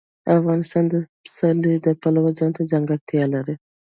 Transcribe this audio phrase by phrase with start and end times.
[0.37, 3.55] افغانستان د پسرلی د پلوه ځانته ځانګړتیا لري.